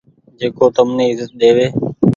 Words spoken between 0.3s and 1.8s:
جيڪو تم ني ايزت ۮيوي